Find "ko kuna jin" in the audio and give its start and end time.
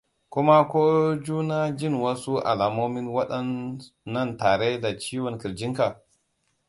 0.69-1.93